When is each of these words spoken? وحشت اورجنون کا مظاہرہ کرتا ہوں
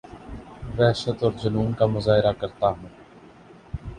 وحشت 0.77 1.23
اورجنون 1.23 1.73
کا 1.73 1.85
مظاہرہ 1.85 2.31
کرتا 2.39 2.67
ہوں 2.69 2.89